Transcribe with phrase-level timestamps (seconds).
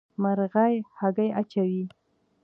[0.21, 1.83] مرغۍ هګۍ اچوي.